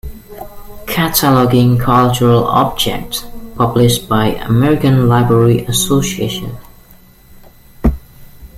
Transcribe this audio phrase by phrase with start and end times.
[0.87, 6.57] "Cataloging Cultural Objects" published by American Library Association.